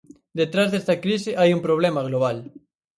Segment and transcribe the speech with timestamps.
[0.39, 2.37] Detrás desta crise hai un problema global.